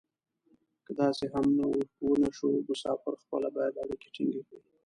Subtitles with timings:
[0.85, 1.47] که داسې هم
[2.07, 4.61] و نه شو مسافر خپله باید اړیکې ټینګې کړي.